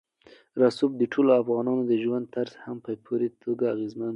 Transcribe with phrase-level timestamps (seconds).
[0.61, 4.09] رسوب د ټولو افغانانو د ژوند طرز هم په پوره توګه اغېزمنوي.